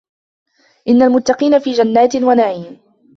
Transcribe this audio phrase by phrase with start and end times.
[0.87, 2.77] إِنَّ المُتَّقينَ في جَنّاتٍ وَنَعيمٍ